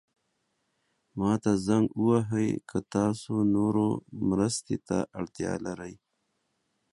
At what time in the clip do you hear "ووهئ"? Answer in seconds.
2.03-2.51